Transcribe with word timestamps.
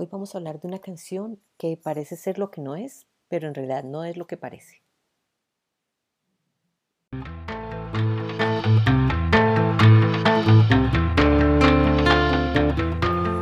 Hoy 0.00 0.08
vamos 0.10 0.34
a 0.34 0.38
hablar 0.38 0.58
de 0.58 0.66
una 0.66 0.78
canción 0.78 1.38
que 1.58 1.76
parece 1.76 2.16
ser 2.16 2.38
lo 2.38 2.50
que 2.50 2.62
no 2.62 2.74
es, 2.74 3.06
pero 3.28 3.48
en 3.48 3.54
realidad 3.54 3.84
no 3.84 4.02
es 4.02 4.16
lo 4.16 4.26
que 4.26 4.38
parece. 4.38 4.82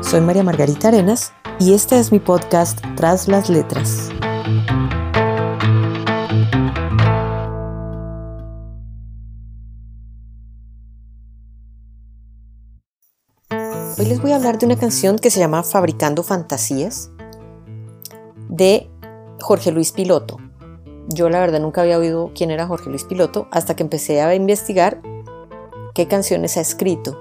Soy 0.03 0.21
María 0.21 0.43
Margarita 0.43 0.89
Arenas 0.89 1.33
y 1.61 1.75
este 1.75 1.97
es 1.97 2.11
mi 2.11 2.19
podcast 2.19 2.81
Tras 2.97 3.29
las 3.29 3.49
Letras. 3.49 4.08
Les 14.09 14.23
voy 14.23 14.33
a 14.33 14.37
hablar 14.37 14.59
de 14.59 14.65
una 14.65 14.79
canción 14.79 15.19
que 15.19 15.31
se 15.31 15.39
llama 15.39 15.63
Fabricando 15.63 16.23
Fantasías 16.23 17.11
de 18.49 18.89
Jorge 19.39 19.71
Luis 19.71 19.93
Piloto. 19.93 20.39
Yo 21.09 21.29
la 21.29 21.41
verdad 21.41 21.61
nunca 21.61 21.83
había 21.83 21.99
oído 21.99 22.31
quién 22.35 22.51
era 22.51 22.67
Jorge 22.67 22.89
Luis 22.89 23.05
Piloto 23.05 23.49
hasta 23.51 23.77
que 23.77 23.83
empecé 23.83 24.23
a 24.23 24.35
investigar 24.35 25.03
qué 25.95 26.09
canciones 26.09 26.57
ha 26.57 26.63
escrito. 26.63 27.19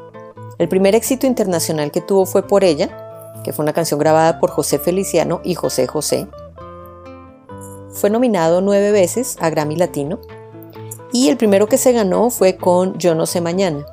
El 0.59 0.69
primer 0.69 0.95
éxito 0.95 1.27
internacional 1.27 1.91
que 1.91 1.99
tuvo 1.99 2.25
fue 2.25 2.47
Por 2.47 2.63
ella, 2.63 3.33
que 3.43 3.51
fue 3.51 3.63
una 3.63 3.73
canción 3.73 3.99
grabada 3.99 4.39
por 4.39 4.51
José 4.51 4.79
Feliciano 4.79 5.41
y 5.43 5.55
José 5.55 5.87
José. 5.87 6.29
Fue 7.91 8.09
nominado 8.09 8.61
nueve 8.61 8.93
veces 8.93 9.35
a 9.41 9.49
Grammy 9.49 9.75
Latino 9.75 10.21
y 11.11 11.27
el 11.27 11.35
primero 11.35 11.67
que 11.67 11.77
se 11.77 11.91
ganó 11.91 12.29
fue 12.29 12.55
con 12.55 12.97
Yo 12.97 13.13
no 13.13 13.25
sé 13.25 13.41
mañana. 13.41 13.85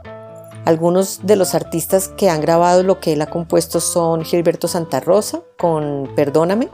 Algunos 0.65 1.27
de 1.27 1.37
los 1.37 1.55
artistas 1.55 2.09
que 2.09 2.31
han 2.31 2.41
grabado 2.41 2.83
lo 2.83 2.99
que 2.99 3.13
él 3.13 3.23
ha 3.23 3.27
compuesto 3.27 3.81
son 3.81 4.25
Gilberto 4.25 4.67
Santa 4.67 5.01
Rosa 5.01 5.43
con 5.59 6.11
Perdóname, 6.17 6.71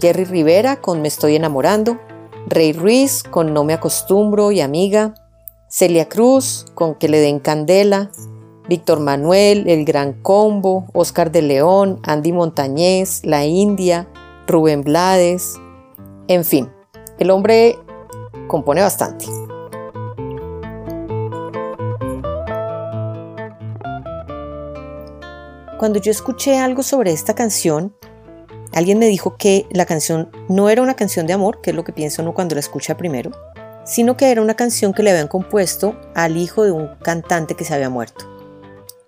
Jerry 0.00 0.24
Rivera 0.24 0.80
con 0.80 1.02
Me 1.02 1.08
estoy 1.08 1.36
enamorando, 1.36 2.00
Rey 2.48 2.72
Ruiz 2.72 3.22
con 3.22 3.54
No 3.54 3.62
me 3.62 3.74
acostumbro 3.74 4.50
y 4.50 4.60
Amiga, 4.60 5.14
Celia 5.68 6.08
Cruz 6.08 6.66
con 6.74 6.96
Que 6.96 7.08
le 7.08 7.20
den 7.20 7.38
candela, 7.38 8.10
Víctor 8.68 8.98
Manuel, 8.98 9.68
El 9.68 9.84
Gran 9.84 10.14
Combo, 10.14 10.86
Oscar 10.92 11.30
de 11.30 11.42
León, 11.42 12.00
Andy 12.02 12.32
Montañez, 12.32 13.24
La 13.24 13.44
India, 13.44 14.08
Rubén 14.48 14.82
Blades, 14.82 15.54
en 16.26 16.44
fin, 16.44 16.70
el 17.18 17.30
hombre 17.30 17.78
compone 18.48 18.80
bastante. 18.80 19.26
Cuando 25.82 25.98
yo 25.98 26.12
escuché 26.12 26.58
algo 26.58 26.84
sobre 26.84 27.10
esta 27.10 27.34
canción, 27.34 27.92
alguien 28.72 29.00
me 29.00 29.06
dijo 29.06 29.36
que 29.36 29.66
la 29.72 29.84
canción 29.84 30.30
no 30.48 30.70
era 30.70 30.80
una 30.80 30.94
canción 30.94 31.26
de 31.26 31.32
amor, 31.32 31.60
que 31.60 31.70
es 31.70 31.76
lo 31.76 31.82
que 31.82 31.92
piensa 31.92 32.22
uno 32.22 32.34
cuando 32.34 32.54
la 32.54 32.60
escucha 32.60 32.96
primero, 32.96 33.32
sino 33.84 34.16
que 34.16 34.30
era 34.30 34.42
una 34.42 34.54
canción 34.54 34.92
que 34.92 35.02
le 35.02 35.10
habían 35.10 35.26
compuesto 35.26 36.00
al 36.14 36.36
hijo 36.36 36.62
de 36.62 36.70
un 36.70 36.86
cantante 37.02 37.56
que 37.56 37.64
se 37.64 37.74
había 37.74 37.90
muerto. 37.90 38.24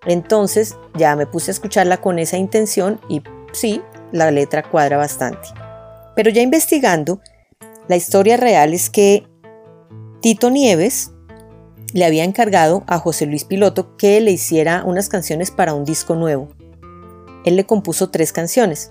Entonces 0.05 0.75
ya 0.99 1.15
me 1.15 1.29
puse 1.29 1.53
a 1.53 1.55
escucharla 1.55 1.99
con 2.01 2.19
esa 2.19 2.39
intención 2.39 3.01
y 3.09 3.23
sí, 3.53 3.81
la 4.11 4.33
letra 4.33 4.69
cuadra 4.69 4.97
bastante. 4.97 5.47
Pero 6.17 6.33
ya 6.33 6.43
investigando, 6.43 7.21
la 7.87 7.95
historia 7.95 8.37
real 8.37 8.75
es 8.75 8.91
que 8.91 9.29
Tito 10.21 10.51
Nieves 10.51 11.13
le 11.93 12.05
había 12.05 12.25
encargado 12.25 12.83
a 12.89 12.99
José 12.99 13.27
Luis 13.27 13.45
Piloto 13.45 13.97
que 13.97 14.21
le 14.21 14.33
hiciera 14.33 14.83
unas 14.85 15.09
canciones 15.09 15.53
para 15.53 15.73
un 15.73 15.85
disco 15.85 16.17
nuevo 16.17 16.49
él 17.45 17.57
le 17.57 17.67
compuso 17.67 18.11
tres 18.11 18.33
canciones. 18.33 18.91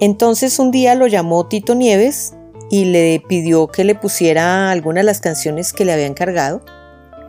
Entonces 0.00 0.58
un 0.58 0.70
día 0.70 0.94
lo 0.94 1.06
llamó 1.06 1.46
Tito 1.46 1.74
Nieves 1.74 2.34
y 2.70 2.86
le 2.86 3.22
pidió 3.26 3.68
que 3.68 3.84
le 3.84 3.94
pusiera 3.94 4.70
algunas 4.70 5.02
de 5.02 5.06
las 5.06 5.20
canciones 5.20 5.72
que 5.72 5.84
le 5.84 5.92
había 5.92 6.06
encargado 6.06 6.62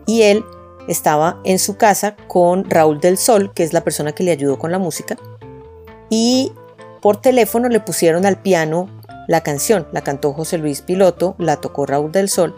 y 0.05 0.23
él 0.23 0.43
estaba 0.87 1.39
en 1.43 1.59
su 1.59 1.77
casa 1.77 2.15
con 2.27 2.69
Raúl 2.69 2.99
del 2.99 3.17
Sol, 3.17 3.53
que 3.53 3.63
es 3.63 3.73
la 3.73 3.83
persona 3.83 4.13
que 4.13 4.23
le 4.23 4.31
ayudó 4.31 4.57
con 4.57 4.71
la 4.71 4.79
música, 4.79 5.17
y 6.09 6.53
por 7.01 7.21
teléfono 7.21 7.67
le 7.69 7.79
pusieron 7.79 8.25
al 8.25 8.41
piano 8.41 8.89
la 9.27 9.41
canción, 9.41 9.87
la 9.91 10.01
cantó 10.01 10.33
José 10.33 10.57
Luis 10.57 10.81
Piloto, 10.81 11.35
la 11.37 11.57
tocó 11.57 11.85
Raúl 11.85 12.11
del 12.11 12.29
Sol, 12.29 12.55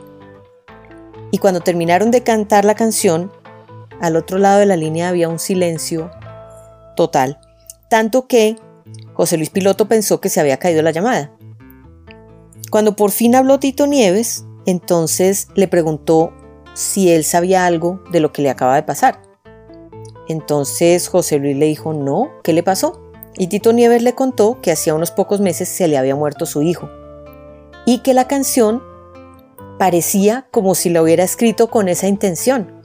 y 1.32 1.40
cuando 1.40 1.62
terminaron 1.62 2.12
de 2.12 2.24
cantar 2.24 2.66
la 2.66 2.76
canción, 2.76 3.32
al 4.00 4.16
otro 4.16 4.38
lado 4.38 4.59
de 4.59 4.66
la 4.66 4.78
línea 4.78 5.09
había 5.09 5.28
un 5.28 5.40
silencio 5.40 6.12
total, 7.00 7.40
tanto 7.90 8.28
que 8.28 8.58
José 9.14 9.38
Luis 9.38 9.50
Piloto 9.50 9.88
pensó 9.88 10.20
que 10.20 10.28
se 10.28 10.42
había 10.42 10.58
caído 10.58 10.82
la 10.82 10.92
llamada. 10.92 11.32
Cuando 12.72 12.98
por 12.98 13.12
fin 13.12 13.36
habló 13.36 13.58
Tito 13.58 13.88
Nieves, 13.88 14.44
entonces 14.66 15.48
le 15.56 15.70
preguntó 15.70 16.34
si 16.74 17.09
él 17.09 17.24
sabía 17.24 17.66
algo 17.66 18.04
de 18.12 18.20
lo 18.20 18.34
que 18.34 18.42
le 18.42 18.50
acaba 18.50 18.76
de 18.76 18.84
pasar. 18.84 19.22
Entonces 20.28 21.08
José 21.08 21.38
Luis 21.40 21.56
le 21.56 21.68
dijo, 21.68 21.94
no, 21.94 22.32
¿qué 22.44 22.52
le 22.52 22.64
pasó? 22.64 23.02
Y 23.38 23.48
Tito 23.48 23.72
Nieves 23.72 24.04
le 24.04 24.14
contó 24.14 24.59
que 24.59 24.74
hacía 24.74 24.94
unos 24.94 25.12
pocos 25.12 25.40
meses 25.40 25.70
se 25.70 25.88
le 25.88 25.98
había 25.98 26.18
muerto 26.18 26.46
su 26.46 26.62
hijo 26.62 26.90
y 27.86 28.00
que 28.00 28.14
la 28.14 28.28
canción 28.28 28.84
parecía 29.78 30.50
como 30.52 30.76
si 30.76 30.90
la 30.90 31.02
hubiera 31.02 31.24
escrito 31.24 31.70
con 31.70 31.88
esa 31.88 32.09
intención, 32.09 32.78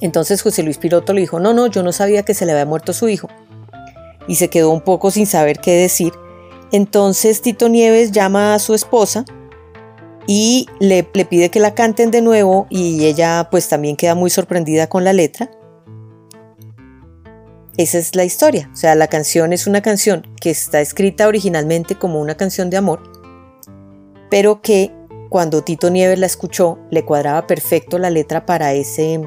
entonces 0.00 0.42
José 0.42 0.62
Luis 0.62 0.78
Piloto 0.78 1.12
le 1.12 1.20
dijo, 1.20 1.40
no, 1.40 1.52
no, 1.52 1.66
yo 1.66 1.82
no 1.82 1.92
sabía 1.92 2.22
que 2.22 2.34
se 2.34 2.46
le 2.46 2.52
había 2.52 2.66
muerto 2.66 2.92
su 2.92 3.08
hijo. 3.08 3.28
Y 4.26 4.36
se 4.36 4.48
quedó 4.48 4.70
un 4.70 4.82
poco 4.82 5.10
sin 5.10 5.26
saber 5.26 5.58
qué 5.58 5.72
decir. 5.72 6.12
Entonces 6.70 7.40
Tito 7.40 7.68
Nieves 7.68 8.12
llama 8.12 8.54
a 8.54 8.58
su 8.58 8.74
esposa 8.74 9.24
y 10.26 10.66
le, 10.80 11.08
le 11.14 11.24
pide 11.24 11.50
que 11.50 11.60
la 11.60 11.74
canten 11.74 12.10
de 12.10 12.20
nuevo 12.20 12.66
y 12.68 13.06
ella 13.06 13.48
pues 13.50 13.68
también 13.68 13.96
queda 13.96 14.14
muy 14.14 14.28
sorprendida 14.28 14.86
con 14.86 15.02
la 15.02 15.14
letra. 15.14 15.50
Esa 17.78 17.98
es 17.98 18.16
la 18.16 18.24
historia, 18.24 18.68
o 18.72 18.76
sea, 18.76 18.96
la 18.96 19.06
canción 19.06 19.52
es 19.52 19.68
una 19.68 19.80
canción 19.82 20.26
que 20.40 20.50
está 20.50 20.80
escrita 20.80 21.28
originalmente 21.28 21.94
como 21.94 22.20
una 22.20 22.36
canción 22.36 22.70
de 22.70 22.76
amor, 22.76 23.00
pero 24.30 24.60
que 24.60 24.92
cuando 25.28 25.62
Tito 25.62 25.88
Nieves 25.88 26.18
la 26.18 26.26
escuchó 26.26 26.78
le 26.90 27.04
cuadraba 27.04 27.46
perfecto 27.46 27.98
la 27.98 28.10
letra 28.10 28.46
para 28.46 28.72
ese 28.72 29.20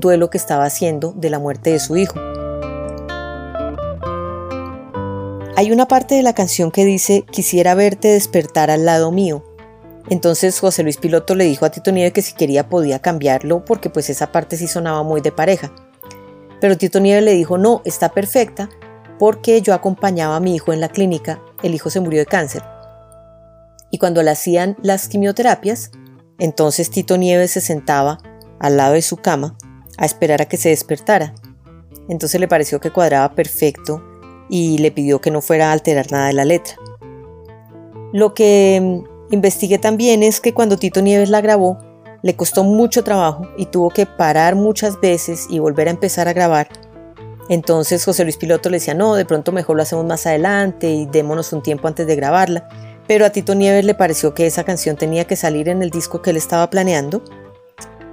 duelo 0.00 0.30
que 0.30 0.38
estaba 0.38 0.64
haciendo 0.64 1.12
de 1.16 1.30
la 1.30 1.38
muerte 1.38 1.70
de 1.72 1.80
su 1.80 1.96
hijo. 1.96 2.14
Hay 5.56 5.72
una 5.72 5.88
parte 5.88 6.14
de 6.14 6.22
la 6.22 6.34
canción 6.34 6.70
que 6.70 6.84
dice, 6.84 7.24
quisiera 7.30 7.74
verte 7.74 8.08
despertar 8.08 8.70
al 8.70 8.84
lado 8.84 9.10
mío. 9.10 9.42
Entonces 10.10 10.60
José 10.60 10.82
Luis 10.82 10.98
Piloto 10.98 11.34
le 11.34 11.44
dijo 11.44 11.64
a 11.64 11.70
Tito 11.70 11.92
Nieves 11.92 12.12
que 12.12 12.22
si 12.22 12.34
quería 12.34 12.68
podía 12.68 13.00
cambiarlo 13.00 13.64
porque 13.64 13.90
pues 13.90 14.10
esa 14.10 14.30
parte 14.32 14.56
sí 14.56 14.68
sonaba 14.68 15.02
muy 15.02 15.22
de 15.22 15.32
pareja. 15.32 15.72
Pero 16.60 16.76
Tito 16.76 17.00
Nieves 17.00 17.24
le 17.24 17.32
dijo, 17.32 17.58
no, 17.58 17.80
está 17.84 18.10
perfecta 18.10 18.68
porque 19.18 19.62
yo 19.62 19.72
acompañaba 19.72 20.36
a 20.36 20.40
mi 20.40 20.54
hijo 20.54 20.74
en 20.74 20.80
la 20.80 20.90
clínica, 20.90 21.40
el 21.62 21.74
hijo 21.74 21.88
se 21.88 22.00
murió 22.00 22.20
de 22.20 22.26
cáncer. 22.26 22.62
Y 23.90 23.98
cuando 23.98 24.22
le 24.22 24.30
hacían 24.30 24.76
las 24.82 25.08
quimioterapias, 25.08 25.90
entonces 26.38 26.90
Tito 26.90 27.16
Nieves 27.16 27.52
se 27.52 27.62
sentaba 27.62 28.18
al 28.60 28.76
lado 28.76 28.92
de 28.92 29.02
su 29.02 29.16
cama 29.16 29.56
a 29.98 30.04
esperar 30.04 30.42
a 30.42 30.46
que 30.46 30.56
se 30.56 30.70
despertara. 30.70 31.34
Entonces 32.08 32.40
le 32.40 32.48
pareció 32.48 32.80
que 32.80 32.90
cuadraba 32.90 33.34
perfecto 33.34 34.02
y 34.48 34.78
le 34.78 34.92
pidió 34.92 35.20
que 35.20 35.30
no 35.30 35.40
fuera 35.40 35.70
a 35.70 35.72
alterar 35.72 36.10
nada 36.12 36.28
de 36.28 36.32
la 36.32 36.44
letra. 36.44 36.76
Lo 38.12 38.34
que 38.34 38.80
mm, 38.80 39.34
investigué 39.34 39.78
también 39.78 40.22
es 40.22 40.40
que 40.40 40.54
cuando 40.54 40.78
Tito 40.78 41.02
Nieves 41.02 41.30
la 41.30 41.40
grabó, 41.40 41.78
le 42.22 42.36
costó 42.36 42.64
mucho 42.64 43.04
trabajo 43.04 43.48
y 43.56 43.66
tuvo 43.66 43.90
que 43.90 44.06
parar 44.06 44.54
muchas 44.54 45.00
veces 45.00 45.46
y 45.50 45.58
volver 45.58 45.88
a 45.88 45.92
empezar 45.92 46.28
a 46.28 46.32
grabar. 46.32 46.68
Entonces 47.48 48.04
José 48.04 48.24
Luis 48.24 48.36
Piloto 48.36 48.70
le 48.70 48.78
decía, 48.78 48.94
no, 48.94 49.14
de 49.14 49.24
pronto 49.24 49.52
mejor 49.52 49.76
lo 49.76 49.82
hacemos 49.82 50.04
más 50.04 50.26
adelante 50.26 50.90
y 50.90 51.06
démonos 51.06 51.52
un 51.52 51.62
tiempo 51.62 51.86
antes 51.86 52.06
de 52.06 52.16
grabarla. 52.16 52.68
Pero 53.06 53.24
a 53.24 53.30
Tito 53.30 53.54
Nieves 53.54 53.84
le 53.84 53.94
pareció 53.94 54.34
que 54.34 54.46
esa 54.46 54.64
canción 54.64 54.96
tenía 54.96 55.24
que 55.26 55.36
salir 55.36 55.68
en 55.68 55.82
el 55.82 55.90
disco 55.90 56.22
que 56.22 56.30
él 56.30 56.36
estaba 56.36 56.68
planeando. 56.70 57.22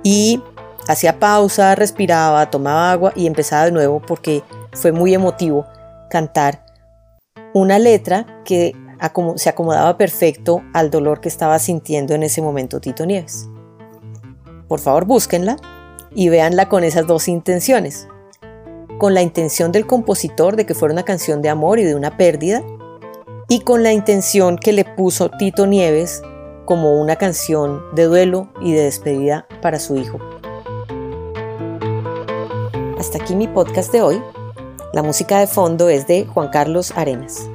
Y 0.04 0.42
Hacía 0.88 1.20
pausa, 1.20 1.76
respiraba, 1.76 2.50
tomaba 2.50 2.92
agua 2.92 3.14
y 3.16 3.28
empezaba 3.28 3.66
de 3.66 3.72
nuevo 3.72 4.02
porque 4.02 4.44
fue 4.74 4.92
muy 4.92 5.14
emotivo 5.14 5.66
cantar 6.10 6.66
una 7.54 7.80
letra 7.80 8.26
que 8.44 8.76
se 9.36 9.50
acomodaba 9.50 9.98
perfecto 9.98 10.62
al 10.74 10.90
dolor 10.90 11.22
que 11.22 11.30
estaba 11.30 11.60
sintiendo 11.60 12.14
en 12.14 12.24
ese 12.24 12.42
momento 12.42 12.80
Tito 12.80 13.06
Nieves. 13.06 13.50
Por 14.68 14.80
favor, 14.80 15.06
búsquenla 15.06 15.58
y 16.16 16.30
véanla 16.30 16.70
con 16.70 16.84
esas 16.84 17.06
dos 17.08 17.28
intenciones. 17.28 18.08
Con 18.98 19.14
la 19.14 19.22
intención 19.22 19.72
del 19.72 19.86
compositor 19.86 20.56
de 20.56 20.66
que 20.66 20.74
fuera 20.74 20.94
una 20.94 21.04
canción 21.04 21.42
de 21.42 21.50
amor 21.50 21.80
y 21.80 21.84
de 21.84 21.96
una 21.96 22.18
pérdida, 22.18 22.64
y 23.50 23.60
con 23.60 23.84
la 23.84 23.92
intención 23.92 24.58
que 24.58 24.72
le 24.72 24.86
puso 24.86 25.30
Tito 25.30 25.68
Nieves 25.68 26.22
como 26.66 27.00
una 27.00 27.18
canción 27.18 27.84
de 27.94 28.06
duelo 28.06 28.50
y 28.62 28.74
de 28.74 28.84
despedida 28.84 29.48
para 29.62 29.80
su 29.80 29.98
hijo. 29.98 30.20
Hasta 33.04 33.22
aquí 33.22 33.36
mi 33.36 33.50
podcast 33.50 33.92
de 33.92 34.02
hoy. 34.02 34.24
La 34.94 35.04
música 35.04 35.38
de 35.40 35.46
fondo 35.46 35.90
es 35.90 36.08
de 36.08 36.26
Juan 36.26 36.48
Carlos 36.48 36.94
Arenas. 36.96 37.50